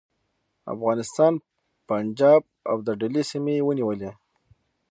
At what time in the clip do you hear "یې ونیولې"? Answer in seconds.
3.57-4.11